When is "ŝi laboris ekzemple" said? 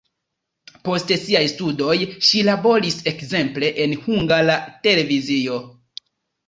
2.29-3.73